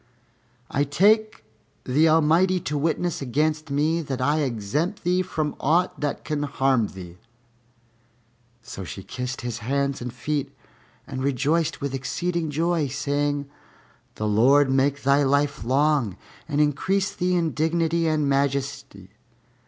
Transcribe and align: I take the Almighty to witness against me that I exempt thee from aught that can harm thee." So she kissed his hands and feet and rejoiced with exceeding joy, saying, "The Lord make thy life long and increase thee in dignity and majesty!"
I 0.71 0.83
take 0.83 1.43
the 1.83 2.09
Almighty 2.09 2.59
to 2.61 2.75
witness 2.75 3.21
against 3.21 3.69
me 3.69 4.01
that 4.01 4.19
I 4.19 4.39
exempt 4.39 5.03
thee 5.03 5.21
from 5.21 5.55
aught 5.59 5.99
that 5.99 6.25
can 6.25 6.41
harm 6.41 6.87
thee." 6.87 7.19
So 8.63 8.83
she 8.83 9.03
kissed 9.03 9.41
his 9.41 9.59
hands 9.59 10.01
and 10.01 10.11
feet 10.11 10.55
and 11.05 11.21
rejoiced 11.23 11.81
with 11.81 11.93
exceeding 11.93 12.49
joy, 12.49 12.87
saying, 12.87 13.47
"The 14.15 14.27
Lord 14.27 14.71
make 14.71 15.03
thy 15.03 15.21
life 15.21 15.63
long 15.63 16.17
and 16.49 16.59
increase 16.59 17.13
thee 17.13 17.35
in 17.35 17.51
dignity 17.51 18.07
and 18.07 18.27
majesty!" 18.27 19.11